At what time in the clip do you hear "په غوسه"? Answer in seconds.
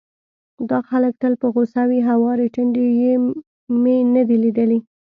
1.41-1.81